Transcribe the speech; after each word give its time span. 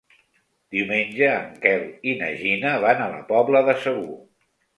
Diumenge 0.75 1.29
en 1.33 1.51
Quel 1.65 1.85
i 2.09 2.15
na 2.23 2.31
Gina 2.41 2.73
van 2.87 3.05
a 3.05 3.11
la 3.13 3.21
Pobla 3.29 3.63
de 3.71 3.79
Segur. 3.87 4.19